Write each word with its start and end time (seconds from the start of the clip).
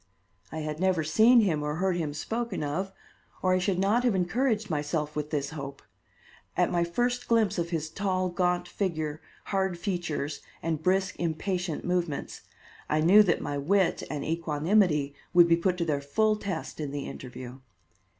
I 0.51 0.61
had 0.61 0.79
never 0.79 1.03
seen 1.03 1.41
him 1.41 1.61
or 1.61 1.75
heard 1.75 1.95
him 1.95 2.15
spoken 2.15 2.63
of, 2.63 2.91
or 3.43 3.53
I 3.53 3.59
should 3.59 3.77
not 3.77 4.03
have 4.03 4.15
encouraged 4.15 4.67
myself 4.67 5.15
with 5.15 5.29
this 5.29 5.51
hope. 5.51 5.83
At 6.57 6.71
my 6.71 6.83
first 6.83 7.27
glimpse 7.27 7.59
of 7.59 7.69
his 7.69 7.87
tall, 7.87 8.29
gaunt 8.29 8.67
figure, 8.67 9.21
hard 9.43 9.77
features, 9.77 10.41
and 10.63 10.81
brisk 10.81 11.19
impatient 11.19 11.85
movements, 11.85 12.41
I 12.89 12.99
knew 13.01 13.21
that 13.21 13.41
my 13.41 13.59
wit 13.59 14.01
and 14.09 14.25
equanimity 14.25 15.13
would 15.35 15.47
be 15.47 15.55
put 15.55 15.77
to 15.77 15.85
their 15.85 16.01
full 16.01 16.35
test 16.35 16.79
in 16.79 16.89
the 16.89 17.05
interview. 17.05 17.59